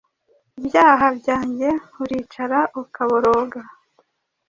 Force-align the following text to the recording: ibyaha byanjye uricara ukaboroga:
ibyaha 0.59 1.07
byanjye 1.19 1.69
uricara 2.01 2.59
ukaboroga: 2.81 3.61